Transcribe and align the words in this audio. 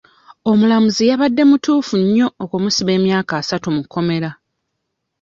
Omulamuzi 0.49 1.03
yabadde 1.09 1.43
mutuufu 1.49 1.95
nnyo 2.03 2.27
okumusiba 2.43 2.91
emyaka 2.97 3.33
asatu 3.41 3.67
mu 3.75 3.81
kkomera. 3.85 4.29